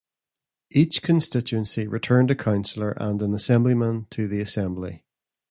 [0.71, 5.05] Each constituency returned a Councillor and an Assemblyman to the Assembly.